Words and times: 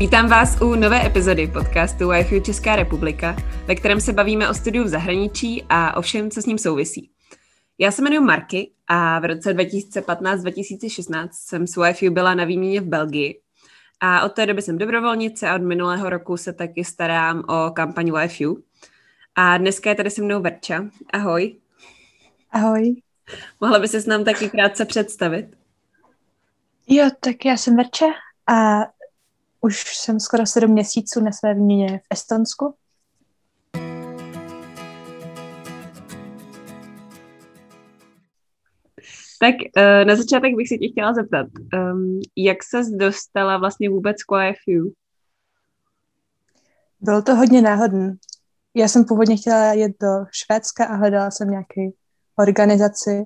Vítám 0.00 0.28
vás 0.28 0.60
u 0.62 0.74
nové 0.74 1.06
epizody 1.06 1.46
podcastu 1.46 2.04
Wi-Fi 2.08 2.42
Česká 2.42 2.76
republika, 2.76 3.36
ve 3.66 3.74
kterém 3.74 4.00
se 4.00 4.12
bavíme 4.12 4.48
o 4.48 4.54
studiu 4.54 4.84
v 4.84 4.88
zahraničí 4.88 5.64
a 5.68 5.96
o 5.96 6.02
všem, 6.02 6.30
co 6.30 6.42
s 6.42 6.46
ním 6.46 6.58
souvisí. 6.58 7.10
Já 7.78 7.90
se 7.90 8.02
jmenuji 8.02 8.20
Marky 8.20 8.70
a 8.88 9.18
v 9.18 9.24
roce 9.24 9.54
2015-2016 9.54 11.28
jsem 11.32 11.66
s 11.66 11.76
Wi-Fi 11.76 12.10
byla 12.10 12.34
na 12.34 12.44
výměně 12.44 12.80
v 12.80 12.84
Belgii. 12.84 13.40
A 14.00 14.24
od 14.24 14.32
té 14.32 14.46
doby 14.46 14.62
jsem 14.62 14.78
dobrovolnice 14.78 15.48
a 15.48 15.54
od 15.54 15.62
minulého 15.62 16.10
roku 16.10 16.36
se 16.36 16.52
taky 16.52 16.84
starám 16.84 17.44
o 17.48 17.70
kampaň 17.70 18.10
Wi-Fi. 18.10 18.62
A 19.34 19.58
dneska 19.58 19.90
je 19.90 19.96
tady 19.96 20.10
se 20.10 20.22
mnou 20.22 20.40
Verča. 20.42 20.84
Ahoj. 21.12 21.56
Ahoj. 22.50 22.94
Mohla 23.60 23.78
by 23.78 23.88
se 23.88 24.00
s 24.00 24.06
nám 24.06 24.24
taky 24.24 24.50
krátce 24.50 24.84
představit? 24.84 25.46
Jo, 26.88 27.10
tak 27.20 27.44
já 27.44 27.56
jsem 27.56 27.76
Verča 27.76 28.06
a 28.46 28.80
už 29.60 29.96
jsem 29.96 30.20
skoro 30.20 30.46
sedm 30.46 30.70
měsíců 30.70 31.20
na 31.20 31.32
své 31.32 31.54
výměně 31.54 31.98
v 31.98 32.06
Estonsku. 32.10 32.74
Tak 39.40 39.54
uh, 39.76 40.04
na 40.04 40.16
začátek 40.16 40.56
bych 40.56 40.68
se 40.68 40.78
tě 40.78 40.88
chtěla 40.92 41.14
zeptat, 41.14 41.46
um, 41.74 42.20
jak 42.36 42.58
se 42.62 42.82
dostala 42.96 43.58
vlastně 43.58 43.90
vůbec 43.90 44.16
k 44.22 44.48
YFU? 44.48 44.92
Bylo 47.00 47.22
to 47.22 47.34
hodně 47.34 47.62
náhodné. 47.62 48.16
Já 48.74 48.88
jsem 48.88 49.04
původně 49.04 49.36
chtěla 49.36 49.72
jet 49.72 49.92
do 50.00 50.08
Švédska 50.32 50.84
a 50.84 50.94
hledala 50.94 51.30
jsem 51.30 51.50
nějaký 51.50 51.94
organizaci, 52.38 53.24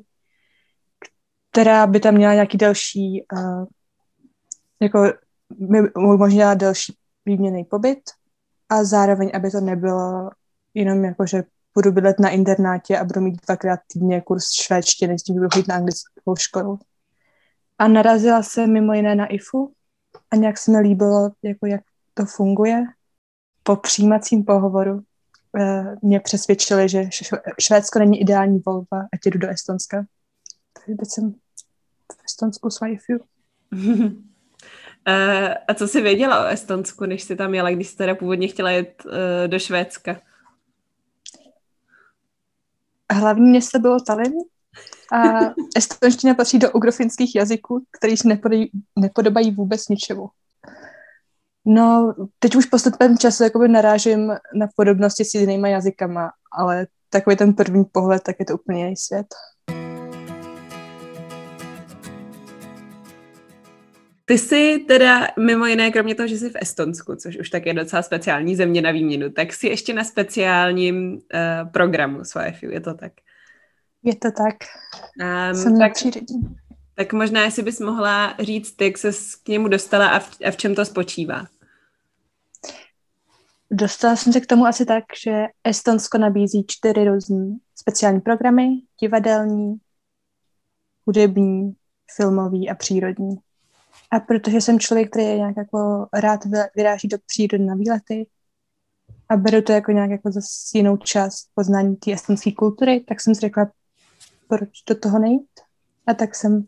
která 1.51 1.87
by 1.87 2.01
tam 2.01 2.15
měla 2.15 2.35
nějaký 2.35 2.59
další 2.59 3.25
uh, 3.33 3.65
jako 4.81 5.13
umožnila 5.97 6.55
delší 6.55 6.97
výměný 7.27 7.65
pobyt 7.65 8.01
a 8.69 8.85
zároveň, 8.85 9.31
aby 9.35 9.51
to 9.51 9.61
nebylo 9.61 10.31
jenom 10.75 11.05
jako, 11.05 11.27
že 11.27 11.45
budu 11.75 11.93
bydlet 11.93 12.21
na 12.21 12.29
internátě 12.29 12.99
a 12.99 13.05
budu 13.05 13.21
mít 13.21 13.47
dvakrát 13.47 13.81
týdně 13.93 14.21
kurz 14.21 14.51
švédštiny, 14.51 15.19
s 15.19 15.23
tím 15.23 15.35
budu 15.35 15.49
chodit 15.53 15.69
na 15.69 15.75
anglickou 15.75 16.37
školu. 16.39 16.79
A 17.79 17.89
narazila 17.89 18.43
se 18.43 18.67
mimo 18.67 18.93
jiné 18.93 19.15
na 19.15 19.27
IFU 19.27 19.73
a 20.31 20.37
nějak 20.37 20.59
se 20.59 20.71
mi 20.71 20.79
líbilo, 20.79 21.31
jako 21.43 21.67
jak 21.67 21.81
to 22.15 22.25
funguje. 22.25 22.85
Po 23.63 23.77
přijímacím 23.77 24.45
pohovoru 24.45 25.03
eh, 25.59 25.97
mě 26.03 26.21
přesvědčili, 26.21 26.89
že 26.89 27.09
Švédsko 27.61 27.99
není 27.99 28.21
ideální 28.21 28.63
volba 28.67 29.01
a 29.13 29.17
jdu 29.27 29.39
do 29.39 29.49
Estonska. 29.49 30.05
Takže 30.73 30.97
teď 30.99 31.09
jsem 31.09 31.33
v 32.13 32.25
Estonsku 32.25 32.71
s 32.71 32.87
IFU. 32.87 33.25
Uh, 35.09 35.55
a 35.69 35.75
co 35.75 35.89
jsi 35.89 36.01
věděla 36.01 36.45
o 36.45 36.49
Estonsku, 36.49 37.07
než 37.07 37.23
jsi 37.23 37.37
tam 37.37 37.55
jela, 37.55 37.71
když 37.71 37.89
jsi 37.89 37.97
teda 37.97 38.15
původně 38.15 38.49
chtěla 38.49 38.71
jet 38.71 39.03
uh, 39.05 39.13
do 39.47 39.59
Švédska? 39.59 40.21
Hlavní 43.13 43.51
město 43.51 43.79
bylo 43.79 44.01
Tallinn 44.01 44.35
a 45.13 45.41
estonština 45.77 46.35
patří 46.35 46.59
do 46.59 46.73
ugrofinských 46.73 47.35
jazyků, 47.35 47.85
který 47.99 48.17
se 48.17 48.29
nepodají, 48.29 48.71
nepodobají 48.97 49.51
vůbec 49.51 49.89
ničemu. 49.89 50.29
No, 51.65 52.15
teď 52.39 52.57
už 52.57 52.67
postupem 52.67 53.19
času 53.19 53.43
jakoby 53.43 53.69
narážím 53.69 54.33
na 54.55 54.69
podobnosti 54.77 55.25
s 55.25 55.35
jinými 55.35 55.71
jazykama, 55.71 56.31
ale 56.53 56.87
takový 57.11 57.37
ten 57.37 57.55
první 57.55 57.85
pohled, 57.85 58.23
tak 58.23 58.37
je 58.39 58.47
to 58.47 58.55
úplně 58.55 58.85
jiný 58.85 58.97
svět. 58.97 59.27
Ty 64.25 64.39
jsi 64.39 64.85
teda 64.89 65.29
mimo 65.39 65.67
jiné, 65.67 65.91
kromě 65.91 66.15
toho, 66.15 66.27
že 66.27 66.39
jsi 66.39 66.51
v 66.51 66.57
Estonsku, 66.57 67.17
což 67.17 67.37
už 67.37 67.51
tak 67.51 67.67
je 67.67 67.75
docela 67.75 68.03
speciální 68.03 68.57
země 68.57 68.83
na 68.83 68.91
výměnu, 68.91 69.31
tak 69.31 69.53
jsi 69.53 69.67
ještě 69.67 69.95
na 69.95 70.05
speciálním 70.05 71.13
uh, 71.13 71.71
programu 71.71 72.25
s 72.25 72.35
Wi-Fi, 72.35 72.73
je 72.73 72.81
to 72.81 72.95
tak? 72.95 73.13
Je 74.03 74.17
to 74.17 74.31
tak. 74.31 74.55
Um, 75.51 75.55
Jsem 75.55 75.79
tak, 75.79 75.93
tak 76.95 77.13
možná, 77.13 77.45
jestli 77.45 77.63
bys 77.63 77.81
mohla 77.81 78.35
říct, 78.41 78.81
jak 78.81 78.99
se 78.99 79.11
k 79.45 79.49
němu 79.49 79.69
dostala 79.69 80.09
a 80.09 80.19
v, 80.19 80.31
a 80.47 80.51
v 80.51 80.57
čem 80.57 80.75
to 80.75 80.85
spočívá. 80.85 81.47
Dostala 83.71 84.17
jsem 84.17 84.33
se 84.33 84.41
k 84.41 84.47
tomu 84.47 84.67
asi 84.67 84.87
tak, 84.87 85.05
že 85.25 85.47
Estonsko 85.65 86.19
nabízí 86.19 86.65
čtyři 86.69 87.05
různé 87.05 87.57
speciální 87.75 88.21
programy, 88.21 88.69
divadelní, 89.01 89.77
hudební, 91.07 91.73
filmový 92.17 92.71
a 92.71 92.75
přírodní. 92.75 93.37
A 94.11 94.21
protože 94.21 94.61
jsem 94.61 94.79
člověk, 94.79 95.11
který 95.11 95.27
je 95.27 95.37
nějak 95.37 95.57
jako 95.57 96.07
rád 96.13 96.41
vyráží 96.77 97.09
do 97.09 97.19
přírody 97.27 97.65
na 97.65 97.75
výlety 97.75 98.27
a 99.29 99.37
beru 99.37 99.63
to 99.63 99.73
jako 99.73 99.93
nějak 99.93 100.11
jako 100.11 100.33
zase 100.33 100.49
jinou 100.79 100.97
část 100.97 101.49
poznání 101.55 101.97
té 101.97 102.13
estonské 102.13 102.53
kultury, 102.53 103.01
tak 103.01 103.21
jsem 103.21 103.35
si 103.35 103.41
řekla, 103.41 103.67
proč 104.49 104.69
do 104.89 104.95
toho 104.95 105.19
nejít. 105.19 105.51
A 106.07 106.15
tak 106.15 106.35
jsem 106.35 106.67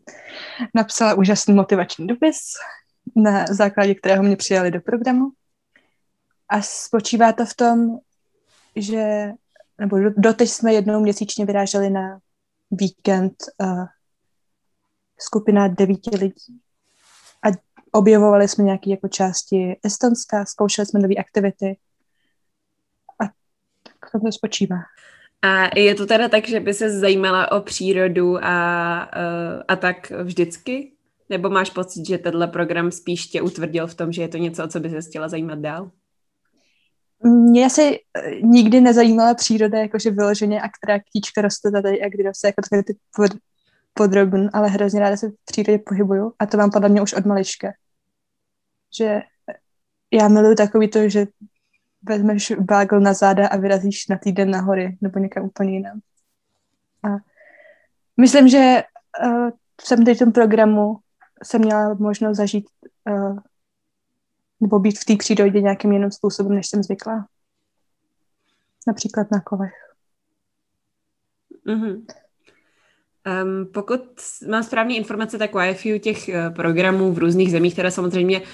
napsala 0.75 1.13
úžasný 1.13 1.53
motivační 1.53 2.07
dopis, 2.07 2.37
na 3.15 3.45
základě 3.45 3.95
kterého 3.95 4.23
mě 4.23 4.35
přijali 4.35 4.71
do 4.71 4.81
programu. 4.81 5.29
A 6.49 6.61
spočívá 6.61 7.33
to 7.33 7.45
v 7.45 7.55
tom, 7.55 7.97
že, 8.75 9.31
nebo 9.77 9.97
doteď 10.09 10.49
jsme 10.49 10.73
jednou 10.73 10.99
měsíčně 10.99 11.45
vyráželi 11.45 11.89
na 11.89 12.19
víkend 12.71 13.33
uh, 13.61 13.85
skupina 15.19 15.67
devíti 15.67 16.17
lidí 16.17 16.61
objevovali 17.91 18.47
jsme 18.47 18.63
nějaké 18.63 18.89
jako 18.89 19.07
části 19.07 19.79
Estonska, 19.83 20.45
zkoušeli 20.45 20.85
jsme 20.85 20.99
nové 20.99 21.15
aktivity 21.15 21.77
a 23.23 23.25
tak 23.83 24.21
to 24.21 24.31
spočívá. 24.31 24.77
A 25.41 25.79
je 25.79 25.95
to 25.95 26.05
teda 26.05 26.29
tak, 26.29 26.47
že 26.47 26.59
by 26.59 26.73
se 26.73 26.99
zajímala 26.99 27.51
o 27.51 27.61
přírodu 27.61 28.37
a, 28.43 28.99
a 29.67 29.75
tak 29.75 30.11
vždycky? 30.23 30.91
Nebo 31.29 31.49
máš 31.49 31.69
pocit, 31.69 32.07
že 32.07 32.17
tenhle 32.17 32.47
program 32.47 32.91
spíš 32.91 33.27
tě 33.27 33.41
utvrdil 33.41 33.87
v 33.87 33.95
tom, 33.95 34.11
že 34.11 34.21
je 34.21 34.27
to 34.27 34.37
něco, 34.37 34.63
o 34.63 34.67
co 34.67 34.79
by 34.79 34.89
se 34.89 35.09
chtěla 35.09 35.29
zajímat 35.29 35.59
dál? 35.59 35.91
Mě 37.23 37.69
se 37.69 37.91
nikdy 38.41 38.81
nezajímala 38.81 39.33
příroda, 39.33 39.79
jakože 39.79 40.11
vyloženě, 40.11 40.61
a 40.61 40.69
která 40.69 40.99
ktíčka 40.99 41.41
roste 41.41 41.71
tady 41.71 42.01
a 42.01 42.09
kdy 42.09 42.23
roste, 42.23 42.47
jako 42.47 42.61
takové 42.61 42.83
ty 42.83 42.97
podrobn, 43.97 44.49
ale 44.53 44.67
hrozně 44.67 44.99
ráda 44.99 45.17
se 45.17 45.29
v 45.29 45.45
přírodě 45.45 45.79
pohybuju 45.79 46.33
a 46.39 46.45
to 46.45 46.57
mám 46.57 46.71
podle 46.71 46.89
mě 46.89 47.01
už 47.01 47.13
od 47.13 47.25
malička 47.25 47.67
že 48.97 49.21
já 50.11 50.27
miluju 50.27 50.55
takový 50.55 50.89
to, 50.89 51.09
že 51.09 51.25
vezmeš 52.03 52.51
bágl 52.51 52.99
na 52.99 53.13
záda 53.13 53.47
a 53.47 53.57
vyrazíš 53.57 54.07
na 54.07 54.17
týden 54.17 54.51
na 54.51 54.61
hory 54.61 54.97
nebo 55.01 55.19
někam 55.19 55.45
úplně 55.45 55.73
jinam. 55.73 55.99
A 57.03 57.07
myslím, 58.17 58.47
že 58.47 58.83
uh, 59.23 59.49
jsem 59.81 60.05
teď 60.05 60.17
v 60.17 60.19
tom 60.19 60.31
programu 60.31 60.99
jsem 61.43 61.61
měla 61.61 61.93
možnost 61.93 62.37
zažít 62.37 62.65
uh, 63.09 63.39
nebo 64.59 64.79
být 64.79 64.99
v 64.99 65.05
té 65.05 65.15
přírodě 65.15 65.61
nějakým 65.61 65.91
jiným 65.91 66.11
způsobem, 66.11 66.55
než 66.55 66.67
jsem 66.67 66.83
zvykla. 66.83 67.27
Například 68.87 69.31
na 69.31 69.41
kolech. 69.41 69.73
Mm-hmm. 71.65 72.05
Um, 73.27 73.67
pokud 73.73 74.01
mám 74.49 74.63
správné 74.63 74.95
informace, 74.95 75.37
tak 75.37 75.51
YFU 75.69 75.97
těch 75.99 76.29
uh, 76.29 76.55
programů 76.55 77.11
v 77.11 77.17
různých 77.17 77.51
zemích, 77.51 77.73
které 77.73 77.91
samozřejmě 77.91 78.41
uh, 78.41 78.45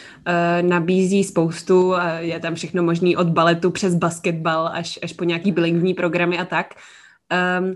nabízí 0.69 1.23
spoustu, 1.23 1.87
uh, 1.87 1.99
je 2.17 2.39
tam 2.39 2.55
všechno 2.55 2.83
možný 2.83 3.17
od 3.17 3.29
baletu 3.29 3.71
přes 3.71 3.95
basketbal 3.95 4.67
až, 4.67 4.99
až 5.03 5.13
po 5.13 5.23
nějaký 5.23 5.51
bilingvní 5.51 5.93
programy 5.93 6.39
a 6.39 6.45
tak. 6.45 6.73
Um, 7.59 7.75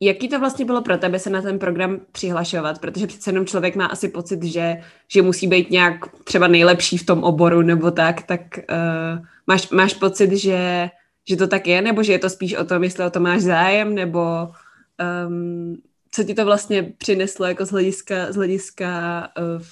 jaký 0.00 0.28
to 0.28 0.40
vlastně 0.40 0.64
bylo 0.64 0.82
pro 0.82 0.98
tebe 0.98 1.18
se 1.18 1.30
na 1.30 1.42
ten 1.42 1.58
program 1.58 2.00
přihlašovat? 2.12 2.78
Protože 2.78 3.06
přece 3.06 3.30
jenom 3.30 3.46
člověk 3.46 3.76
má 3.76 3.86
asi 3.86 4.08
pocit, 4.08 4.42
že, 4.42 4.82
že 5.08 5.22
musí 5.22 5.46
být 5.46 5.70
nějak 5.70 5.94
třeba 6.24 6.46
nejlepší 6.46 6.98
v 6.98 7.06
tom 7.06 7.24
oboru 7.24 7.62
nebo 7.62 7.90
tak, 7.90 8.22
tak 8.22 8.40
uh, 8.58 9.24
máš, 9.46 9.70
máš 9.70 9.94
pocit, 9.94 10.32
že, 10.32 10.90
že 11.28 11.36
to 11.36 11.46
tak 11.46 11.66
je, 11.66 11.82
nebo 11.82 12.02
že 12.02 12.12
je 12.12 12.18
to 12.18 12.30
spíš 12.30 12.54
o 12.54 12.64
tom, 12.64 12.84
jestli 12.84 13.04
o 13.04 13.10
to 13.10 13.20
máš 13.20 13.42
zájem, 13.42 13.94
nebo 13.94 14.48
um, 15.26 15.82
co 16.10 16.24
ti 16.24 16.34
to 16.34 16.44
vlastně 16.44 16.82
přineslo 16.82 17.46
jako 17.46 17.66
z 17.66 17.70
hlediska, 17.70 18.32
z 18.32 18.36
hlediska 18.36 19.20
uh, 19.38 19.62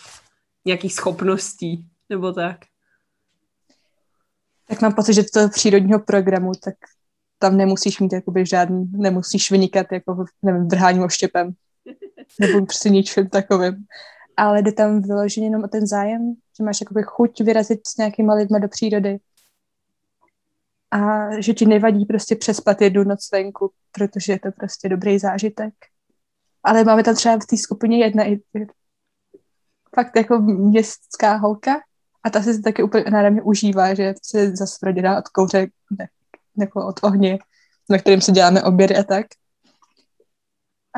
nějakých 0.65 0.95
schopností, 0.95 1.87
nebo 2.09 2.33
tak? 2.33 2.57
Tak 4.69 4.83
mám 4.83 4.95
pocit, 4.95 5.15
že 5.15 5.23
to 5.35 5.49
přírodního 5.49 6.01
programu, 6.01 6.53
tak 6.65 6.75
tam 7.39 7.57
nemusíš 7.57 8.01
mít 8.01 8.13
jakoby 8.13 8.47
žádný, 8.47 8.85
nemusíš 8.93 9.51
vynikat 9.51 9.87
jako, 9.93 10.25
nevím, 10.43 10.69
drháním 10.69 11.03
oštěpem, 11.03 11.53
nebo 12.41 12.67
prostě 12.67 12.89
ničím 12.91 13.29
takovým. 13.29 13.75
Ale 14.37 14.63
jde 14.63 14.73
tam 14.73 15.03
vyloženě 15.03 15.47
jenom 15.47 15.65
o 15.65 15.69
ten 15.69 15.87
zájem, 15.87 16.35
že 16.59 16.65
máš 16.65 16.81
jakoby 16.81 17.03
chuť 17.03 17.41
vyrazit 17.41 17.81
s 17.87 17.97
nějakýma 17.97 18.35
lidma 18.35 18.59
do 18.59 18.69
přírody, 18.69 19.19
a 20.91 21.31
že 21.41 21.55
ti 21.55 21.67
nevadí 21.67 22.05
prostě 22.05 22.37
přespat 22.37 22.81
jednu 22.81 23.05
noc 23.05 23.31
venku, 23.33 23.73
protože 23.93 24.33
je 24.33 24.39
to 24.39 24.53
prostě 24.53 24.89
dobrý 24.89 25.19
zážitek. 25.19 25.75
Ale 26.63 26.85
máme 26.85 27.03
tam 27.03 27.15
třeba 27.15 27.37
v 27.37 27.47
té 27.47 27.57
skupině 27.57 27.99
jedna 27.99 28.25
i 28.25 28.41
fakt 29.95 30.17
jako 30.17 30.39
městská 30.39 31.37
holka 31.37 31.81
A 32.23 32.31
ta 32.31 32.43
si 32.43 32.63
taky 32.63 32.83
úplně 32.83 33.05
náramně 33.11 33.43
užívá, 33.43 33.95
že 33.95 34.15
se 34.23 34.57
zase 34.57 34.77
rodina 34.83 35.19
od 35.19 35.29
kouře 35.29 35.67
ne, 35.99 36.09
jako 36.59 36.87
od 36.87 37.01
ohně, 37.03 37.39
na 37.91 37.99
kterým 37.99 38.21
se 38.21 38.33
děláme 38.33 38.63
obědy 38.63 38.97
a 38.97 39.03
tak. 39.03 39.27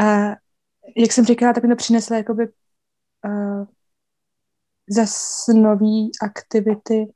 A 0.01 0.05
jak 0.97 1.13
jsem 1.13 1.25
říkala, 1.25 1.53
tak 1.53 1.63
mi 1.63 1.69
to 1.69 1.77
přinesla 1.77 2.17
jakoby 2.17 2.49
uh, 3.25 3.67
zase 4.89 5.55
nový 5.55 6.11
aktivity, 6.23 7.07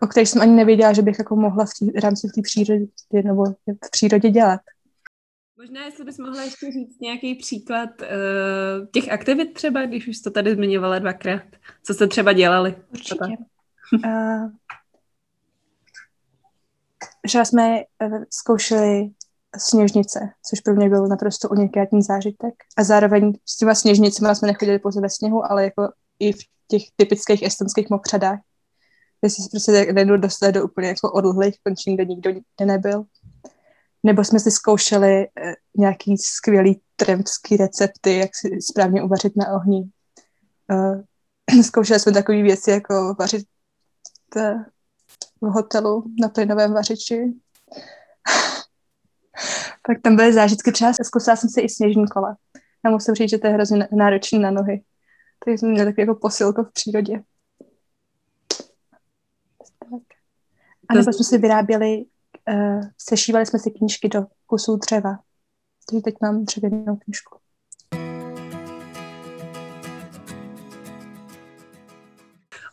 o 0.00 0.06
kterých 0.06 0.28
jsem 0.28 0.42
ani 0.42 0.52
nevěděla, 0.52 0.92
že 0.92 1.02
bych 1.02 1.18
jako 1.18 1.36
mohla 1.36 1.64
v, 1.64 1.70
tý, 1.78 1.90
v 1.90 2.02
rámci 2.02 2.28
v 2.28 2.32
té 2.32 2.42
přírodě 2.42 2.86
nebo 3.24 3.44
v 3.84 3.90
přírodě 3.90 4.30
dělat. 4.30 4.60
Možná, 5.58 5.84
jestli 5.84 6.04
bys 6.04 6.18
mohla 6.18 6.42
ještě 6.42 6.72
říct 6.72 7.00
nějaký 7.00 7.34
příklad 7.34 7.90
uh, 8.00 8.86
těch 8.92 9.12
aktivit 9.12 9.54
třeba, 9.54 9.86
když 9.86 10.08
už 10.08 10.18
to 10.18 10.30
tady 10.30 10.54
zmiňovala 10.54 10.98
dvakrát. 10.98 11.42
Co 11.82 11.94
jste 11.94 12.06
třeba 12.06 12.32
dělali? 12.32 12.76
Určitě. 12.92 13.36
Uh, 14.04 14.50
že 17.28 17.44
jsme 17.44 17.82
uh, 18.02 18.22
zkoušeli 18.30 19.10
sněžnice, 19.56 20.20
což 20.50 20.60
pro 20.60 20.74
mě 20.74 20.88
byl 20.88 21.06
naprosto 21.06 21.48
unikátní 21.48 22.02
zážitek. 22.02 22.54
A 22.76 22.84
zároveň 22.84 23.32
s 23.46 23.56
těma 23.56 23.74
sněžnicemi 23.74 24.36
jsme 24.36 24.48
nechodili 24.48 24.78
pouze 24.78 25.00
ve 25.00 25.10
sněhu, 25.10 25.50
ale 25.50 25.64
jako 25.64 25.88
i 26.18 26.32
v 26.32 26.38
těch 26.68 26.82
typických 26.96 27.42
estonských 27.42 27.90
mokřadách, 27.90 28.38
kde 29.20 29.30
si 29.30 29.42
prostě 29.50 29.92
najednou 29.92 30.16
dostali 30.16 30.52
do 30.52 30.64
úplně 30.64 30.88
jako 30.88 31.12
odlehlých 31.12 31.56
končin, 31.66 31.94
kde 31.94 32.04
nikdo 32.04 32.30
nikde 32.30 32.66
nebyl. 32.66 33.04
Nebo 34.02 34.24
jsme 34.24 34.40
si 34.40 34.50
zkoušeli 34.50 35.24
eh, 35.24 35.54
nějaký 35.78 36.18
skvělý 36.18 36.80
tremský 36.96 37.56
recepty, 37.56 38.16
jak 38.16 38.30
si 38.36 38.62
správně 38.62 39.02
uvařit 39.02 39.36
na 39.36 39.52
ohni. 39.52 39.90
Uh, 40.70 41.62
zkoušeli 41.62 42.00
jsme 42.00 42.12
takové 42.12 42.42
věci, 42.42 42.70
jako 42.70 43.14
vařit 43.18 43.46
v 45.40 45.46
hotelu 45.46 46.04
na 46.20 46.28
plynovém 46.28 46.72
vařiči. 46.72 47.24
tak 49.86 50.00
tam 50.02 50.16
byly 50.16 50.32
zážitky. 50.32 50.72
Třeba 50.72 50.92
zkusila 51.02 51.36
jsem 51.36 51.50
si 51.50 51.60
i 51.60 51.68
sněžní 51.68 52.08
kola. 52.08 52.36
Já 52.84 52.90
musím 52.90 53.14
říct, 53.14 53.30
že 53.30 53.38
to 53.38 53.46
je 53.46 53.52
hrozně 53.52 53.88
náročné 53.92 54.38
na 54.38 54.50
nohy. 54.50 54.82
Takže 55.44 55.58
jsme 55.58 55.68
měli 55.68 55.86
takový 55.86 56.02
jako 56.02 56.14
posilko 56.14 56.64
v 56.64 56.72
přírodě. 56.72 57.22
A 60.88 60.94
nebo 60.94 61.12
jsme 61.12 61.24
si 61.24 61.38
vyráběli, 61.38 62.04
uh, 62.48 62.82
sešívali 62.98 63.46
jsme 63.46 63.58
si 63.58 63.70
knížky 63.70 64.08
do 64.08 64.26
kusů 64.46 64.76
dřeva. 64.76 65.18
Takže 65.90 66.02
teď 66.02 66.14
mám 66.22 66.44
dřevěnou 66.44 66.96
knížku. 66.96 67.38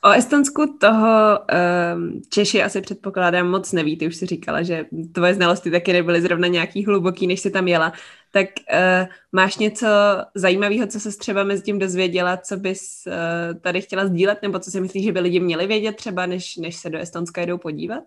O 0.05 0.11
Estonsku 0.11 0.77
toho 0.79 1.39
um, 1.39 2.21
Češi 2.29 2.63
asi 2.63 2.81
předpokládám 2.81 3.49
moc 3.49 3.71
neví. 3.71 3.97
Ty 3.97 4.07
už 4.07 4.15
si 4.15 4.25
říkala, 4.25 4.61
že 4.61 4.85
tvoje 5.11 5.33
znalosti 5.33 5.71
taky 5.71 5.93
nebyly 5.93 6.21
zrovna 6.21 6.47
nějaký 6.47 6.85
hluboký, 6.85 7.27
než 7.27 7.39
jsi 7.39 7.51
tam 7.51 7.67
jela. 7.67 7.93
Tak 8.31 8.45
uh, 8.45 9.07
máš 9.31 9.57
něco 9.57 9.87
zajímavého, 10.35 10.87
co 10.87 10.99
se 10.99 11.17
třeba 11.17 11.43
mezi 11.43 11.63
tím 11.63 11.79
dozvěděla, 11.79 12.37
co 12.37 12.57
bys 12.57 13.03
uh, 13.07 13.59
tady 13.59 13.81
chtěla 13.81 14.07
sdílet, 14.07 14.41
nebo 14.41 14.59
co 14.59 14.71
si 14.71 14.81
myslíš, 14.81 15.05
že 15.05 15.11
by 15.11 15.19
lidi 15.19 15.39
měli 15.39 15.67
vědět 15.67 15.95
třeba, 15.95 16.25
než, 16.25 16.57
než 16.57 16.75
se 16.75 16.89
do 16.89 16.99
Estonska 16.99 17.41
jdou 17.41 17.57
podívat? 17.57 18.03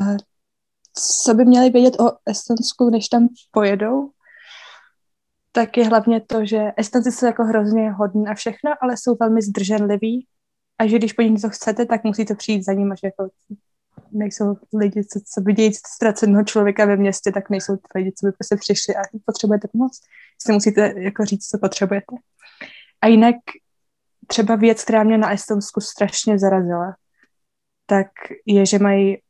Uh, 0.00 0.16
co 1.24 1.34
by 1.34 1.44
měli 1.44 1.70
vědět 1.70 2.00
o 2.00 2.12
Estonsku, 2.26 2.90
než 2.90 3.08
tam 3.08 3.28
pojedou? 3.50 4.10
Tak 5.52 5.76
je 5.76 5.88
hlavně 5.88 6.20
to, 6.20 6.44
že 6.44 6.72
Estonci 6.76 7.12
jsou 7.12 7.26
jako 7.26 7.44
hrozně 7.44 7.90
hodní 7.90 8.28
a 8.28 8.34
všechno, 8.34 8.70
ale 8.80 8.96
jsou 8.96 9.16
velmi 9.20 9.42
zdrženliví 9.42 10.26
a 10.78 10.86
že 10.86 10.98
když 10.98 11.12
po 11.12 11.22
něco 11.22 11.48
chcete, 11.48 11.86
tak 11.86 12.04
musíte 12.04 12.34
přijít 12.34 12.64
za 12.64 12.72
ním 12.72 12.94
že 13.02 13.06
jako 13.06 13.28
nejsou 14.12 14.56
lidi, 14.74 15.04
co, 15.04 15.20
co 15.34 15.40
vidějí 15.40 15.74
ztraceného 15.74 16.44
člověka 16.44 16.84
ve 16.84 16.96
městě, 16.96 17.32
tak 17.32 17.50
nejsou 17.50 17.76
ty 17.76 17.82
lidi, 17.94 18.12
co 18.12 18.26
by 18.26 18.32
prostě 18.32 18.56
přišli 18.56 18.96
a 18.96 19.02
potřebujete 19.24 19.68
pomoc. 19.68 20.00
Si 20.46 20.52
musíte 20.52 20.94
jako 20.96 21.24
říct, 21.24 21.48
co 21.48 21.58
potřebujete. 21.58 22.16
A 23.00 23.06
jinak 23.06 23.36
třeba 24.26 24.56
věc, 24.56 24.84
která 24.84 25.02
mě 25.02 25.18
na 25.18 25.32
Estonsku 25.32 25.80
strašně 25.80 26.38
zarazila, 26.38 26.96
tak 27.86 28.06
je, 28.46 28.66
že 28.66 28.78
mají 28.78 29.22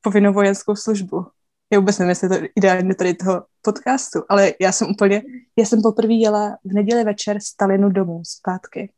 povinnou 0.00 0.32
vojenskou 0.32 0.76
službu 0.76 1.26
já 1.72 1.78
vůbec 1.80 1.98
nevím, 1.98 2.08
jestli 2.08 2.34
je 2.34 2.40
to 2.40 2.46
ideálně 2.56 2.94
tady 2.94 3.14
toho 3.14 3.44
podcastu, 3.62 4.22
ale 4.28 4.52
já 4.60 4.72
jsem 4.72 4.90
úplně, 4.90 5.22
já 5.58 5.64
jsem 5.64 5.82
poprvé 5.82 6.12
jela 6.12 6.58
v 6.64 6.74
neděli 6.74 7.04
večer 7.04 7.40
z 7.40 7.56
Talinu 7.56 7.88
domů 7.88 8.22
zpátky. 8.24 8.92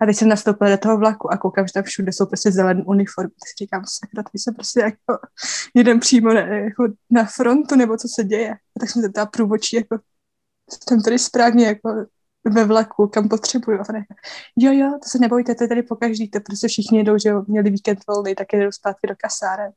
A 0.00 0.06
teď 0.06 0.16
jsem 0.16 0.28
nastoupila 0.28 0.70
do 0.70 0.78
toho 0.78 0.98
vlaku 0.98 1.32
a 1.32 1.36
koukám, 1.36 1.66
že 1.66 1.72
tam 1.72 1.82
všude 1.82 2.12
jsou 2.12 2.26
prostě 2.26 2.52
zelené 2.52 2.82
uniformy. 2.86 3.30
Tak 3.30 3.48
si 3.48 3.64
říkám, 3.64 3.84
sakra, 4.00 4.22
tady 4.22 4.38
jsem 4.38 4.54
prostě 4.54 4.80
jako 4.80 5.26
jeden 5.74 6.00
přímo 6.00 6.34
na, 6.34 6.40
jako 6.40 6.84
na 7.10 7.24
frontu, 7.24 7.76
nebo 7.76 7.96
co 7.96 8.08
se 8.14 8.24
děje. 8.24 8.52
A 8.52 8.80
tak 8.80 8.90
jsem 8.90 9.02
se 9.02 9.08
ptala 9.08 9.26
průvočí, 9.26 9.76
jako 9.76 9.98
jsem 10.88 11.02
tady 11.02 11.18
správně 11.18 11.66
jako 11.66 12.06
ve 12.44 12.64
vlaku, 12.64 13.08
kam 13.08 13.28
potřebuju. 13.28 13.80
A 13.80 13.84
jo, 14.58 14.72
jo, 14.72 14.98
to 15.02 15.08
se 15.08 15.18
nebojte, 15.18 15.54
to 15.54 15.64
je 15.64 15.68
tady 15.68 15.82
pokaždý, 15.82 16.30
to 16.30 16.40
prostě 16.40 16.68
všichni 16.68 16.98
jedou, 16.98 17.18
že 17.18 17.28
jo, 17.28 17.44
měli 17.48 17.70
víkend 17.70 17.98
volný, 18.08 18.34
tak 18.34 18.52
jedou 18.52 18.72
zpátky 18.72 19.06
do 19.06 19.14
kasáren. 19.18 19.72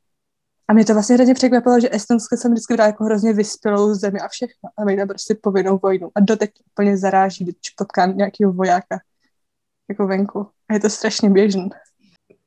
A 0.68 0.74
mě 0.74 0.86
to 0.86 0.94
vlastně 0.94 1.16
hrozně 1.16 1.34
překvapilo, 1.34 1.80
že 1.80 1.90
Estonsko 1.92 2.38
jsem 2.38 2.52
vždycky 2.52 2.74
brala 2.74 2.88
jako 2.88 3.04
hrozně 3.04 3.34
vyspělou 3.34 3.94
zemi 3.94 4.20
a 4.20 4.28
všechno. 4.28 4.70
A 4.78 4.84
mají 4.84 4.98
tam 4.98 5.08
prostě 5.08 5.38
povinnou 5.42 5.80
vojnu. 5.84 6.10
A 6.16 6.20
doteď 6.20 6.52
úplně 6.72 6.98
zaráží, 6.98 7.44
když 7.44 7.56
potkám 7.78 8.18
nějakého 8.18 8.54
vojáka 8.54 9.00
jako 9.90 10.08
venku. 10.08 10.48
A 10.70 10.74
je 10.74 10.80
to 10.80 10.90
strašně 10.90 11.30
běžné. 11.30 11.70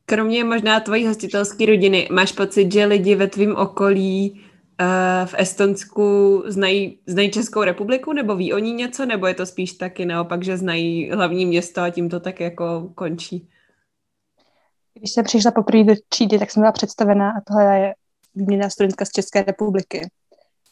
Kromě 0.07 0.45
možná 0.45 0.81
tvojí 0.81 1.07
hostitelské 1.07 1.67
rodiny, 1.67 2.09
máš 2.13 2.33
pocit, 2.33 2.73
že 2.73 2.85
lidi 2.85 3.15
ve 3.15 3.27
tvém 3.27 3.57
okolí 3.57 4.31
uh, 4.81 5.27
v 5.27 5.35
Estonsku 5.39 6.43
znají, 6.47 6.99
znají 7.07 7.31
Českou 7.31 7.63
republiku, 7.63 8.13
nebo 8.13 8.37
ví 8.37 8.53
o 8.53 8.59
ní 8.59 8.73
něco, 8.73 9.07
nebo 9.07 9.27
je 9.27 9.35
to 9.35 9.47
spíš 9.47 9.73
taky 9.73 10.05
naopak, 10.05 10.45
že 10.45 10.57
znají 10.57 11.11
hlavní 11.11 11.47
město 11.47 11.81
a 11.81 11.91
tím 11.91 12.09
to 12.09 12.21
tak 12.21 12.41
jako 12.41 12.91
končí? 12.95 13.49
Když 14.95 15.13
jsem 15.13 15.25
přišla 15.25 15.51
poprvé 15.51 15.85
do 15.85 15.95
třídy, 16.09 16.39
tak 16.39 16.51
jsem 16.51 16.61
byla 16.61 16.73
představená 16.73 17.31
a 17.31 17.41
tohle 17.47 17.79
je 17.79 17.95
výměná 18.35 18.71
studentka 18.71 19.05
z 19.05 19.11
České 19.11 19.43
republiky. 19.43 20.11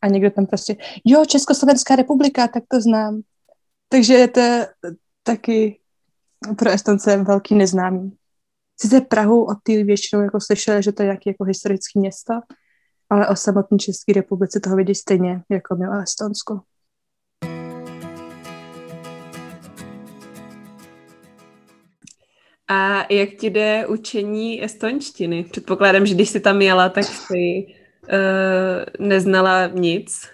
A 0.03 0.09
někdo 0.09 0.31
tam 0.31 0.47
prostě, 0.47 0.77
jo, 1.05 1.25
Československá 1.25 1.97
republika, 1.97 2.49
tak 2.49 2.63
to 2.69 2.81
znám. 2.81 3.21
Takže 3.89 4.15
je 4.15 4.29
to 4.29 4.41
taky 5.23 5.81
pro 6.59 6.71
Estonce 6.71 7.17
velký 7.17 7.55
neznámý. 7.55 8.17
Sice 8.81 9.01
Prahu 9.01 9.45
od 9.45 9.57
té 9.63 9.85
většinou 9.85 10.23
jako 10.23 10.41
slyšeli, 10.41 10.83
že 10.83 10.93
to 10.93 11.03
je 11.03 11.07
nějaké 11.07 11.31
jako 11.31 11.45
historické 11.45 12.01
město, 12.01 12.35
ale 13.11 13.29
o 13.29 13.37
samotné 13.37 13.79
České 13.79 14.13
republice 14.13 14.61
toho 14.61 14.77
vidí 14.77 14.95
stejně, 14.95 15.43
jako 15.51 15.77
my 15.77 15.89
o 15.89 16.03
Estonsku. 16.03 16.61
A 22.69 23.13
jak 23.13 23.29
ti 23.41 23.51
jde 23.51 23.87
učení 23.87 24.65
estonštiny? 24.65 25.45
Předpokládám, 25.45 26.07
že 26.07 26.15
když 26.15 26.31
jsi 26.31 26.41
tam 26.41 26.63
jela, 26.63 26.89
tak 26.89 27.05
jsi 27.05 27.67
uh, 27.67 29.07
neznala 29.07 29.67
nic. 29.67 30.29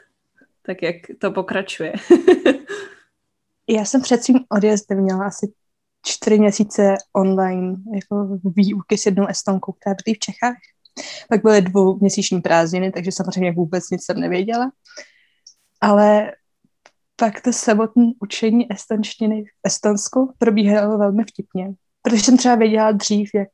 Tak 0.62 0.82
jak 0.82 0.96
to 1.18 1.30
pokračuje? 1.30 1.92
Já 3.68 3.84
jsem 3.84 4.02
před 4.02 4.24
svým 4.24 4.38
odjezdem 4.48 5.00
měla 5.00 5.26
asi 5.26 5.52
čtyři 6.06 6.38
měsíce 6.38 6.94
online 7.12 7.76
jako 7.94 8.38
výuky 8.56 8.98
s 8.98 9.06
jednou 9.06 9.26
estonkou, 9.26 9.72
která 9.72 9.94
bydlí 9.94 10.14
v 10.14 10.18
Čechách. 10.18 10.56
Pak 11.28 11.42
byly 11.42 11.62
dvouměsíční 11.62 12.40
prázdniny, 12.40 12.92
takže 12.92 13.12
samozřejmě 13.12 13.52
vůbec 13.52 13.90
nic 13.90 14.04
jsem 14.04 14.20
nevěděla. 14.20 14.70
Ale 15.80 16.32
pak 17.16 17.40
to 17.40 17.52
samotné 17.52 18.12
učení 18.20 18.72
estonštiny 18.72 19.44
v 19.44 19.48
Estonsku 19.66 20.34
probíhalo 20.38 20.98
velmi 20.98 21.24
vtipně. 21.24 21.74
Protože 22.04 22.22
jsem 22.22 22.36
třeba 22.36 22.54
věděla 22.54 22.92
dřív, 22.92 23.30
jak 23.34 23.48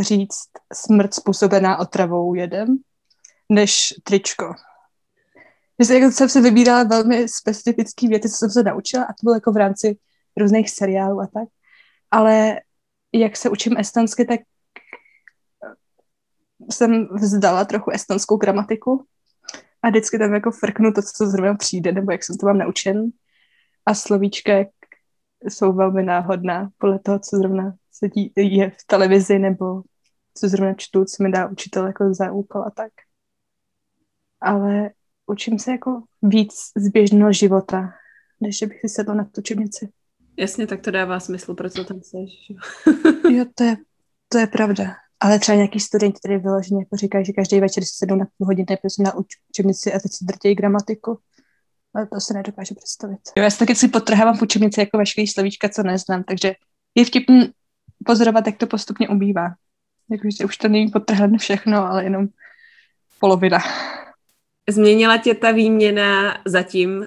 říct 0.00 0.48
smrt 0.72 1.14
způsobená 1.14 1.78
otravou 1.78 2.34
jedem, 2.34 2.76
než 3.48 3.94
tričko. 4.02 4.54
Že 5.84 5.94
jako 5.94 6.12
jsem 6.12 6.28
se 6.28 6.40
vybírala 6.40 6.84
velmi 6.84 7.28
specifické 7.28 8.08
věty, 8.08 8.28
co 8.28 8.36
jsem 8.36 8.50
se 8.50 8.62
naučila 8.62 9.04
a 9.04 9.12
to 9.12 9.20
bylo 9.22 9.34
jako 9.34 9.52
v 9.52 9.56
rámci 9.56 9.98
různých 10.36 10.70
seriálů 10.70 11.20
a 11.20 11.26
tak. 11.26 11.48
Ale 12.10 12.60
jak 13.12 13.36
se 13.36 13.50
učím 13.50 13.76
estonsky, 13.78 14.24
tak 14.24 14.40
jsem 16.70 17.08
vzdala 17.12 17.64
trochu 17.64 17.90
estonskou 17.90 18.36
gramatiku 18.36 19.04
a 19.82 19.88
vždycky 19.88 20.18
tam 20.18 20.34
jako 20.34 20.50
frknu 20.50 20.92
to, 20.92 21.02
co 21.02 21.26
zrovna 21.26 21.54
přijde, 21.54 21.92
nebo 21.92 22.12
jak 22.12 22.24
jsem 22.24 22.36
to 22.36 22.46
mám 22.46 22.58
naučen. 22.58 23.10
A 23.86 23.94
slovíčka 23.94 24.52
jsou 25.42 25.72
velmi 25.72 26.02
náhodná 26.02 26.70
podle 26.78 26.98
toho, 26.98 27.18
co 27.18 27.36
zrovna 27.36 27.74
se 27.98 28.08
dí, 28.08 28.32
je 28.36 28.70
v 28.70 28.86
televizi 28.86 29.38
nebo 29.38 29.82
co 30.34 30.48
zrovna 30.48 30.74
čtu, 30.74 31.04
co 31.04 31.22
mi 31.22 31.32
dá 31.32 31.48
učitel 31.48 31.86
jako 31.86 32.14
za 32.14 32.32
úkol 32.32 32.62
a 32.62 32.70
tak. 32.70 32.92
Ale 34.40 34.90
učím 35.26 35.58
se 35.58 35.70
jako 35.70 36.02
víc 36.22 36.52
z 36.76 36.88
běžného 36.88 37.32
života, 37.32 37.92
než 38.40 38.62
bych 38.62 38.80
si 38.80 38.88
sedla 38.88 39.14
na 39.14 39.24
tu 39.24 39.40
učebnici. 39.40 39.88
Jasně, 40.36 40.66
tak 40.66 40.80
to 40.80 40.90
dává 40.90 41.20
smysl, 41.20 41.54
proč 41.54 41.72
to 41.72 41.84
tam 41.84 42.00
seš. 42.02 42.52
jo, 43.30 43.44
to 43.54 43.64
je, 43.64 43.76
to 44.28 44.38
je 44.38 44.46
pravda. 44.46 44.84
Ale 45.20 45.38
třeba 45.38 45.56
nějaký 45.56 45.80
studenti, 45.80 46.18
který 46.18 46.36
vyloženě 46.36 46.82
jako 46.82 46.96
říkají, 46.96 47.24
že 47.24 47.32
každý 47.32 47.60
večer 47.60 47.84
si 47.84 47.94
sednou 47.94 48.16
na 48.16 48.26
půl 48.38 48.46
hodiny 48.46 48.76
prostě 48.80 49.02
na 49.02 49.12
učebnici 49.50 49.92
a 49.92 49.98
teď 49.98 50.12
si 50.12 50.24
drtějí 50.24 50.54
gramatiku. 50.54 51.18
Ale 51.94 52.06
to 52.06 52.20
se 52.20 52.34
nedokáže 52.34 52.74
představit. 52.74 53.20
Jo, 53.36 53.42
já 53.42 53.50
si 53.50 53.58
taky 53.58 53.74
si 53.74 53.88
potrhávám 53.88 54.36
v 54.36 54.42
učebnici 54.42 54.80
jako 54.80 54.98
veškerý 54.98 55.26
slovíčka, 55.26 55.68
co 55.68 55.82
neznám, 55.82 56.24
takže 56.24 56.54
je 56.94 57.04
vtipný 57.04 57.52
pozorovat, 58.06 58.46
jak 58.46 58.56
to 58.56 58.66
postupně 58.66 59.08
ubývá. 59.08 59.54
Jakože 60.10 60.44
už 60.44 60.56
to 60.56 60.68
není 60.68 60.88
potrhlené 60.88 61.38
všechno, 61.38 61.86
ale 61.86 62.04
jenom 62.04 62.28
polovina. 63.20 63.58
Změnila 64.70 65.18
tě 65.18 65.34
ta 65.34 65.50
výměna 65.50 66.38
zatím 66.44 66.98
uh, 66.98 67.06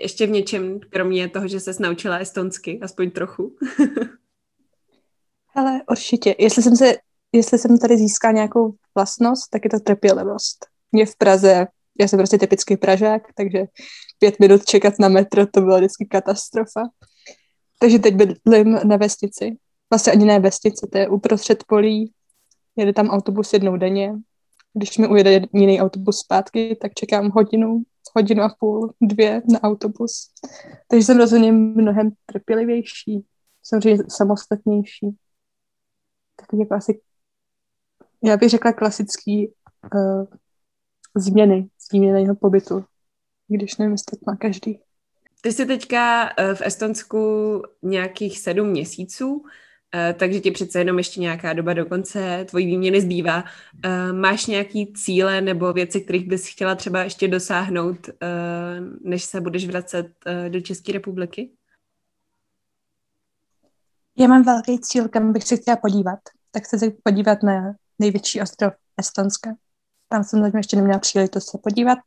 ještě 0.00 0.26
v 0.26 0.30
něčem, 0.30 0.80
kromě 0.90 1.28
toho, 1.28 1.48
že 1.48 1.60
se 1.60 1.72
naučila 1.80 2.18
estonsky, 2.18 2.80
aspoň 2.82 3.10
trochu? 3.10 3.56
Ale 5.54 5.80
určitě. 5.90 6.34
Jestli 6.38 6.62
jsem, 6.62 6.76
se, 6.76 6.94
jestli 7.32 7.58
jsem 7.58 7.78
tady 7.78 7.96
získala 7.96 8.32
nějakou 8.32 8.74
vlastnost, 8.94 9.50
tak 9.50 9.64
je 9.64 9.70
to 9.70 9.80
trpělivost. 9.80 10.66
Mě 10.92 11.06
v 11.06 11.16
Praze, 11.16 11.66
já 12.00 12.08
jsem 12.08 12.18
prostě 12.18 12.38
typický 12.38 12.76
Pražák, 12.76 13.22
takže 13.34 13.64
pět 14.18 14.40
minut 14.40 14.64
čekat 14.64 14.94
na 14.98 15.08
metro, 15.08 15.46
to 15.46 15.60
byla 15.60 15.78
vždycky 15.78 16.06
katastrofa. 16.06 16.82
Takže 17.78 17.98
teď 17.98 18.14
bydlím 18.14 18.78
na 18.84 18.96
vesnici. 18.96 19.56
Vlastně 19.90 20.12
ani 20.12 20.24
ne 20.24 20.40
vesnice, 20.40 20.88
to 20.92 20.98
je 20.98 21.08
uprostřed 21.08 21.64
polí. 21.64 22.12
Jede 22.76 22.92
tam 22.92 23.08
autobus 23.08 23.52
jednou 23.52 23.76
denně. 23.76 24.14
Když 24.74 24.98
mi 24.98 25.08
ujede 25.08 25.40
jiný 25.52 25.80
autobus 25.80 26.18
zpátky, 26.18 26.76
tak 26.80 26.94
čekám 26.94 27.30
hodinu, 27.30 27.82
hodinu 28.16 28.42
a 28.42 28.54
půl, 28.60 28.94
dvě 29.00 29.42
na 29.52 29.62
autobus. 29.62 30.30
Takže 30.88 31.04
jsem 31.04 31.18
rozhodně 31.18 31.52
mnohem 31.52 32.10
trpělivější, 32.26 33.26
samozřejmě 33.62 34.04
samostatnější. 34.08 35.16
Tak 36.36 36.48
jako 36.60 36.74
asi, 36.74 37.00
já 38.24 38.36
bych 38.36 38.50
řekla 38.50 38.72
klasický 38.72 39.52
uh, 39.94 40.24
změny, 41.16 41.68
změny 41.90 42.34
pobytu, 42.34 42.84
když 43.48 43.76
nevím, 43.76 43.92
jestli 43.92 44.18
to 44.18 44.30
má 44.30 44.36
každý. 44.36 44.80
Ty 45.40 45.52
jsi 45.52 45.66
teďka 45.66 46.30
eh, 46.36 46.54
v 46.54 46.62
Estonsku 46.62 47.18
nějakých 47.82 48.38
sedm 48.38 48.68
měsíců, 48.68 49.44
takže 50.14 50.40
ti 50.40 50.50
přece 50.50 50.78
jenom 50.78 50.98
ještě 50.98 51.20
nějaká 51.20 51.52
doba 51.52 51.72
do 51.72 51.86
konce 51.86 52.46
tvojí 52.48 52.66
výměny 52.66 53.00
zbývá. 53.00 53.44
Eh, 53.84 54.12
máš 54.12 54.46
nějaký 54.46 54.92
cíle 54.92 55.40
nebo 55.40 55.72
věci, 55.72 56.00
kterých 56.00 56.28
bys 56.28 56.46
chtěla 56.46 56.74
třeba 56.74 57.02
ještě 57.02 57.28
dosáhnout, 57.28 58.10
než 59.04 59.24
se 59.24 59.40
budeš 59.40 59.66
vracet 59.66 60.06
do 60.48 60.60
České 60.60 60.92
republiky? 60.92 61.50
Já 64.18 64.28
mám 64.28 64.42
velký 64.42 64.80
cíl, 64.80 65.08
kam 65.08 65.32
bych 65.32 65.44
se 65.44 65.56
chtěla 65.56 65.76
podívat. 65.76 66.18
Tak 66.50 66.66
se 66.66 66.76
podívat 67.02 67.42
na 67.42 67.74
největší 67.98 68.40
ostrov 68.40 68.72
Estonska. 68.96 69.50
Tam 70.08 70.24
jsem 70.24 70.40
zatím 70.40 70.58
ještě 70.58 70.76
neměla 70.76 70.98
příležitost 70.98 71.50
se 71.50 71.58
podívat. 71.62 71.98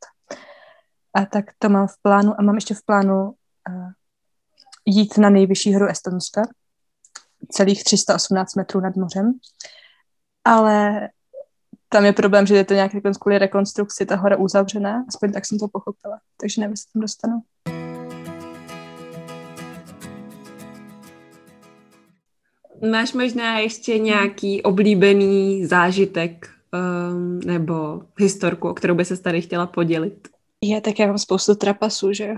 A 1.14 1.26
tak 1.26 1.44
to 1.58 1.68
mám 1.68 1.86
v 1.86 2.02
plánu 2.02 2.32
a 2.38 2.42
mám 2.42 2.54
ještě 2.54 2.74
v 2.74 2.82
plánu 2.86 3.34
jít 4.84 5.18
na 5.18 5.30
nejvyšší 5.30 5.74
horu 5.74 5.86
Estonska, 5.86 6.42
celých 7.52 7.84
318 7.84 8.56
metrů 8.56 8.80
nad 8.80 8.96
mořem. 8.96 9.32
Ale 10.44 11.08
tam 11.88 12.04
je 12.04 12.12
problém, 12.12 12.46
že 12.46 12.56
je 12.56 12.64
to 12.64 12.74
nějak 12.74 12.92
kvůli 13.20 13.38
rekonstrukci 13.38 14.06
ta 14.06 14.16
hora 14.16 14.36
uzavřená, 14.36 15.04
aspoň 15.08 15.32
tak 15.32 15.46
jsem 15.46 15.58
to 15.58 15.68
pochopila, 15.68 16.18
takže 16.40 16.60
nevím, 16.60 16.72
jestli 16.72 16.92
tam 16.92 17.02
dostanu. 17.02 17.42
Máš 22.90 23.12
možná 23.12 23.58
ještě 23.58 23.98
nějaký 23.98 24.62
oblíbený 24.62 25.66
zážitek 25.66 26.48
um, 26.72 27.40
nebo 27.40 28.02
historku, 28.18 28.68
o 28.68 28.74
kterou 28.74 28.94
by 28.94 29.04
se 29.04 29.16
tady 29.16 29.40
chtěla 29.40 29.66
podělit? 29.66 30.28
Je, 30.60 30.80
tak 30.80 30.98
já 30.98 31.06
mám 31.06 31.18
spoustu 31.18 31.54
trapasů, 31.54 32.12
že 32.12 32.26
jo. 32.26 32.36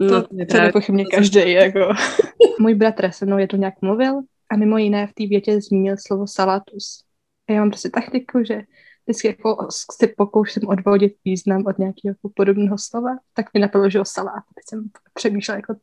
No, 0.00 0.22
to, 0.22 0.28
to 0.50 0.60
nepochybně 0.60 1.04
každý, 1.04 1.52
jako. 1.52 1.80
Můj 2.60 2.74
bratr 2.74 3.10
se 3.10 3.26
mnou 3.26 3.38
je 3.38 3.48
to 3.48 3.56
nějak 3.56 3.74
mluvil 3.82 4.22
a 4.54 4.56
mimo 4.56 4.78
jiné 4.78 5.06
v 5.06 5.12
té 5.14 5.26
větě 5.26 5.60
zmínil 5.60 5.96
slovo 6.06 6.26
salatus. 6.26 7.04
A 7.48 7.52
já 7.52 7.60
mám 7.60 7.70
prostě 7.70 7.90
taktiku, 7.90 8.44
že 8.44 8.62
vždycky 9.06 9.28
jako 9.28 9.68
si 9.92 10.06
pokouším 10.06 10.68
odvodit 10.68 11.12
význam 11.24 11.66
od 11.66 11.78
nějakého 11.78 12.10
jako 12.10 12.30
podobného 12.34 12.76
slova, 12.78 13.10
tak 13.32 13.46
mi 13.54 13.60
napadlo, 13.60 13.90
že 13.90 14.00
o 14.00 14.04
salát. 14.04 14.44
Teď 14.54 14.64
jsem 14.68 14.90
přemýšlela, 15.14 15.56
jako 15.56 15.74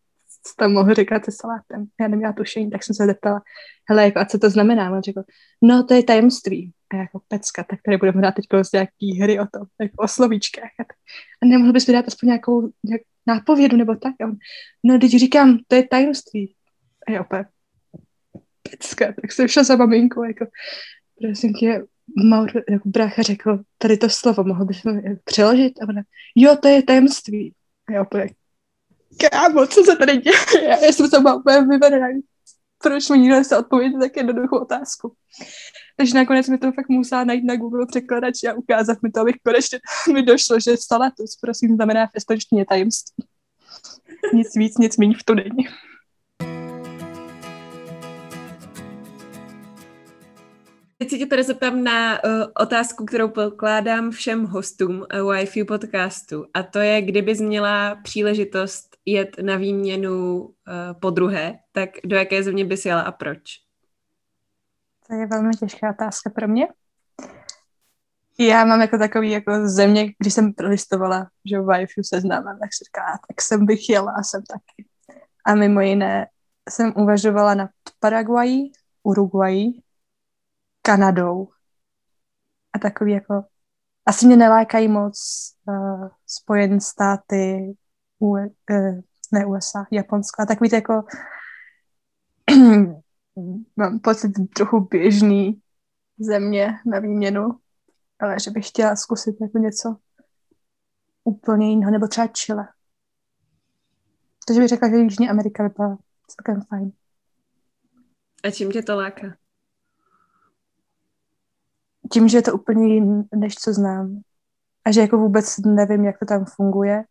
co 0.43 0.53
tam 0.57 0.73
mohl 0.73 0.93
říkat 0.93 1.25
se 1.25 1.31
salátem. 1.31 1.85
Já 2.01 2.07
neměla 2.07 2.33
tušení, 2.33 2.69
tak 2.69 2.83
jsem 2.83 2.95
se 2.95 3.05
zeptala, 3.05 3.41
hele, 3.89 4.03
jako, 4.03 4.19
a 4.19 4.25
co 4.25 4.39
to 4.39 4.49
znamená? 4.49 4.91
On 4.91 5.01
řekl, 5.01 5.23
no 5.61 5.83
to 5.83 5.93
je 5.93 6.03
tajemství. 6.03 6.73
A 6.93 6.95
jako 6.95 7.21
pecka, 7.27 7.63
tak 7.63 7.79
tady 7.85 7.97
budeme 7.97 8.17
hrát 8.17 8.35
teď 8.35 8.45
prostě 8.49 8.77
nějaký 8.77 9.21
hry 9.21 9.39
o 9.39 9.45
tom, 9.53 9.67
jako 9.81 10.03
o 10.03 10.07
slovíčkách. 10.07 10.71
A 11.41 11.45
nemohl 11.45 11.73
bys 11.73 11.87
mi 11.87 11.93
dát 11.93 12.07
aspoň 12.07 12.27
nějakou 12.27 12.69
nějak 12.83 13.01
nápovědu 13.27 13.77
nebo 13.77 13.95
tak? 13.95 14.13
A 14.21 14.25
on, 14.25 14.35
no, 14.83 14.99
teď 14.99 15.11
říkám, 15.11 15.57
to 15.67 15.75
je 15.75 15.87
tajemství. 15.87 16.55
A 17.07 17.11
já 17.11 17.21
opět, 17.21 17.47
pecka, 18.71 19.13
tak 19.21 19.31
jsem 19.31 19.47
šla 19.47 19.63
za 19.63 19.75
maminkou, 19.75 20.23
jako, 20.23 20.45
prosím 21.21 21.53
tě, 21.53 21.83
Maur, 22.29 22.51
jako 22.69 22.89
brácha 22.89 23.21
řekl, 23.21 23.59
tady 23.77 23.97
to 23.97 24.09
slovo, 24.09 24.43
mohl 24.43 24.65
bys 24.65 24.83
mi 24.83 25.01
přeložit? 25.23 25.73
A 25.81 25.89
ona, 25.89 26.01
jo, 26.35 26.55
to 26.61 26.67
je 26.67 26.83
tajemství. 26.83 27.53
A 27.89 27.91
já 27.91 28.01
opět, 28.01 28.31
kámo, 29.29 29.67
co 29.67 29.83
se 29.83 29.95
tady 29.95 30.17
děje? 30.17 30.35
Já 30.69 30.77
jsem 30.77 31.07
se 31.07 31.17
úplně 31.17 31.61
vyvedená. 31.61 32.07
Proč 32.83 33.09
mi 33.09 33.19
nikdo 33.19 33.43
se 33.43 33.57
odpovědět 33.57 33.99
tak 33.99 34.17
jednoduchou 34.17 34.57
otázku? 34.57 35.13
Takže 35.97 36.15
nakonec 36.15 36.47
mi 36.47 36.57
to 36.57 36.71
fakt 36.71 36.89
musela 36.89 37.23
najít 37.23 37.43
na 37.43 37.55
Google 37.55 37.85
překladač 37.85 38.43
a 38.43 38.53
ukázat 38.53 38.97
mi 39.01 39.11
to, 39.11 39.21
abych 39.21 39.35
konečně 39.45 39.79
mi 40.13 40.23
došlo, 40.23 40.59
že 40.59 40.77
salatus, 40.77 41.37
prosím, 41.41 41.75
znamená 41.75 42.07
v 42.07 42.65
tajemství. 42.65 43.25
Nic 44.33 44.55
víc, 44.55 44.77
nic 44.77 44.97
méně 44.97 45.15
v 45.19 45.23
to 45.23 45.35
není. 45.35 45.67
Teď 51.01 51.09
se 51.09 51.17
tě 51.17 51.25
tady 51.25 51.43
zeptám 51.43 51.83
na 51.83 52.23
uh, 52.23 52.29
otázku, 52.59 53.05
kterou 53.05 53.29
pokládám 53.29 54.11
všem 54.11 54.45
hostům 54.45 54.99
uh, 54.99 55.05
Wi-Fi 55.07 55.65
podcastu. 55.65 56.45
A 56.53 56.63
to 56.63 56.79
je, 56.79 57.01
kdybys 57.01 57.41
měla 57.41 57.95
příležitost 57.95 58.97
jet 59.05 59.35
na 59.41 59.55
výměnu 59.55 60.41
uh, 60.41 60.51
po 60.99 61.09
druhé, 61.09 61.59
tak 61.71 61.89
do 62.05 62.15
jaké 62.15 62.43
země 62.43 62.65
bys 62.65 62.85
jela 62.85 63.01
a 63.01 63.11
proč? 63.11 63.41
To 65.07 65.15
je 65.15 65.27
velmi 65.27 65.53
těžká 65.53 65.89
otázka 65.89 66.29
pro 66.29 66.47
mě. 66.47 66.67
Já 68.39 68.65
mám 68.65 68.81
jako 68.81 68.97
takový 68.97 69.31
jako 69.31 69.67
země, 69.67 70.13
když 70.19 70.33
jsem 70.33 70.53
prolistovala, 70.53 71.27
že 71.45 71.59
v 71.59 71.65
Wi-Fi 71.65 72.01
seznamem, 72.05 72.59
tak 72.59 72.69
si 72.73 72.83
říká, 72.83 73.19
tak 73.27 73.41
jsem 73.41 73.65
bych 73.65 73.89
jela 73.89 74.11
a 74.11 74.23
jsem 74.23 74.43
taky. 74.43 74.89
A 75.45 75.55
mimo 75.55 75.81
jiné 75.81 76.27
jsem 76.69 76.93
uvažovala 76.95 77.53
na 77.53 77.69
Paraguaji, 77.99 78.71
Uruguayi, 79.03 79.81
Kanadou. 80.81 81.47
A 82.73 82.79
takový 82.79 83.11
jako, 83.11 83.43
asi 84.05 84.25
mě 84.25 84.37
nelákají 84.37 84.87
moc 84.87 85.15
uh, 85.65 86.07
Spojené 86.25 86.81
státy, 86.81 87.75
U, 88.19 88.27
uh, 88.27 88.47
ne 89.31 89.45
USA, 89.45 89.85
Japonsko, 89.91 90.41
a 90.41 90.45
takový 90.45 90.69
jako 90.73 91.03
mám 93.75 93.99
pocit 93.99 94.31
trochu 94.55 94.79
běžný 94.79 95.61
země 96.19 96.79
na 96.85 96.99
výměnu, 96.99 97.49
ale 98.19 98.39
že 98.39 98.51
bych 98.51 98.67
chtěla 98.67 98.95
zkusit 98.95 99.35
jako 99.41 99.57
něco 99.57 99.95
úplně 101.23 101.69
jiného, 101.69 101.91
nebo 101.91 102.07
třeba 102.07 102.27
Chile. 102.27 102.67
Takže 104.47 104.61
bych 104.61 104.69
řekla, 104.69 104.89
že 104.89 104.95
Jižní 104.95 105.29
Amerika 105.29 105.63
vypadá 105.63 105.97
celkem 106.27 106.61
fajn. 106.69 106.91
A 108.43 108.51
čím 108.51 108.71
tě 108.71 108.81
to 108.81 108.95
láká? 108.95 109.40
Tím, 112.11 112.27
že 112.27 112.37
je 112.37 112.41
to 112.41 112.53
úplně 112.53 112.93
jiný, 112.93 113.23
než 113.35 113.55
co 113.55 113.73
znám. 113.73 114.21
A 114.85 114.91
že 114.91 115.01
jako 115.01 115.17
vůbec 115.17 115.57
nevím, 115.57 116.05
jak 116.05 116.19
to 116.19 116.25
tam 116.25 116.45
funguje. 116.45 117.03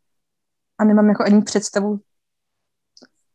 A 0.78 0.84
nemám 0.84 1.08
jako 1.08 1.22
ani 1.22 1.42
představu, 1.42 2.00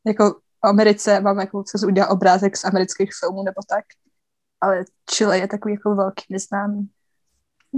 jako 0.05 0.39
Americe, 0.62 1.19
mám 1.19 1.39
jako, 1.39 1.63
co 1.63 1.88
udělal 1.88 2.12
obrázek 2.12 2.57
z 2.57 2.65
amerických 2.65 3.10
filmů 3.19 3.43
nebo 3.43 3.62
tak, 3.69 3.86
ale 4.62 4.86
Chile 5.10 5.38
je 5.38 5.48
takový 5.48 5.74
jako 5.74 5.95
velký 5.95 6.24
neznámý. 6.29 6.89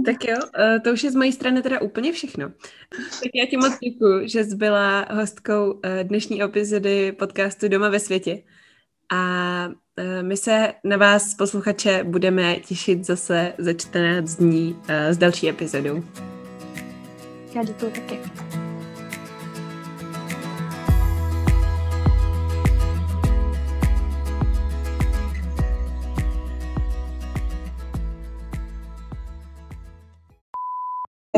Tak 0.04 0.24
jo, 0.24 0.36
eh, 0.58 0.80
to 0.80 0.92
už 0.92 1.04
je 1.04 1.10
z 1.10 1.14
mojí 1.14 1.32
strany 1.32 1.62
teda 1.62 1.80
úplně 1.80 2.12
všechno. 2.12 2.48
Tak 2.90 3.30
já 3.34 3.46
ti 3.50 3.56
moc 3.56 3.78
děkuji, 3.78 4.28
že 4.28 4.44
jsi 4.44 4.56
byla 4.56 5.06
hostkou 5.12 5.80
eh, 5.82 6.04
dnešní 6.04 6.42
epizody 6.42 7.12
podcastu 7.12 7.68
Doma 7.68 7.88
ve 7.88 8.00
světě 8.00 8.42
a 9.12 9.68
e, 9.96 10.22
my 10.22 10.36
se 10.36 10.74
na 10.84 10.96
vás, 10.96 11.34
posluchače, 11.34 12.04
budeme 12.04 12.56
těšit 12.56 13.06
zase 13.06 13.52
za 13.58 13.72
14 13.72 14.34
dní 14.34 14.76
e, 14.88 15.14
s 15.14 15.18
další 15.18 15.48
epizodou. 15.48 16.04
Já 17.54 17.64
děkuji 17.64 17.90
taky. 17.90 18.18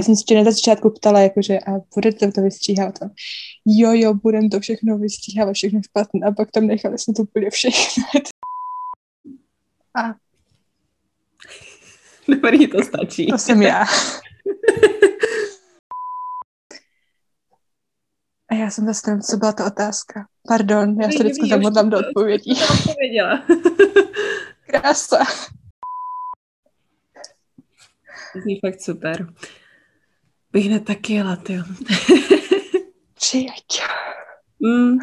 já 0.01 0.05
jsem 0.05 0.17
se 0.17 0.35
na 0.35 0.53
začátku 0.53 0.91
ptala, 0.91 1.21
jakože 1.21 1.59
a 1.59 1.71
bude 1.95 2.13
to, 2.13 2.33
to 2.33 2.43
vystříhá 2.43 2.93
to 2.93 3.07
jo, 3.79 3.91
jo, 3.95 4.15
budem 4.15 4.49
to 4.51 4.61
všechno 4.61 4.99
vystříhávat, 4.99 5.55
všechno 5.55 5.81
špatné. 5.83 6.27
A 6.27 6.33
pak 6.33 6.51
tam 6.51 6.67
nechali 6.67 6.99
jsme 6.99 7.15
to 7.15 7.23
úplně 7.23 7.51
všechno. 7.51 8.05
A 9.95 10.15
Dobrý, 12.29 12.67
to 12.67 12.83
stačí. 12.83 13.27
to 13.27 13.39
jsem 13.39 13.63
já. 13.63 13.85
A 18.49 18.55
já 18.55 18.71
jsem 18.71 18.87
zase 18.87 19.11
nevím, 19.11 19.23
co 19.23 19.37
byla 19.37 19.53
ta 19.53 19.67
otázka. 19.67 20.29
Pardon, 20.49 21.01
já 21.01 21.11
se 21.11 21.19
vždycky 21.19 21.49
zamotám 21.49 21.91
do 21.91 21.99
odpovědí. 21.99 22.55
To 22.55 22.75
odpověděla. 22.75 23.47
Krása. 24.67 25.25
Zní 28.43 28.61
fakt 28.61 28.81
super. 28.83 29.35
Bych 30.53 30.67
hned 30.67 30.85
taky 30.85 31.13
jela. 31.13 31.39
Přijď. 33.21 33.83
mm. 34.61 34.99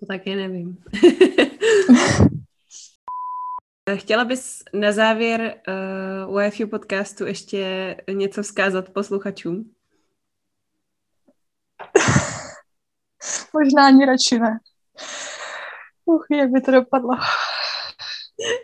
To 0.00 0.06
taky 0.06 0.34
nevím. 0.34 0.84
Chtěla 3.96 4.24
bys 4.24 4.62
na 4.74 4.92
závěr 4.92 5.60
uh, 6.28 6.46
UFU 6.46 6.66
podcastu 6.66 7.26
ještě 7.26 7.96
něco 8.12 8.42
vzkázat 8.42 8.88
posluchačům? 8.88 9.74
Možná 13.54 13.86
ani 13.86 14.06
radši 14.06 14.38
ne. 14.38 14.58
Uch, 16.04 16.26
jak 16.30 16.50
by 16.50 16.60
to 16.60 16.70
dopadlo. 16.70 17.10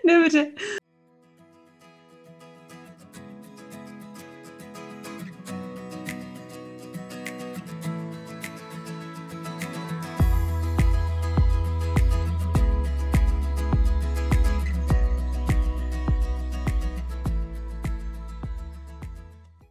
Dobře. 0.09 0.53